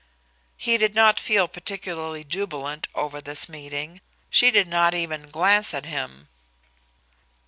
[0.57, 5.85] He did not feel particularly jubilant over this meeting; she did not even glance at
[5.85, 6.27] him.